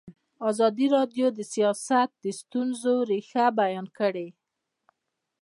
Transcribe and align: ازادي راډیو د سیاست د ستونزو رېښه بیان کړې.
ازادي 0.49 0.85
راډیو 0.95 1.27
د 1.37 1.39
سیاست 1.53 2.09
د 2.23 2.25
ستونزو 2.39 2.93
رېښه 3.09 3.45
بیان 3.59 3.87
کړې. 3.97 4.27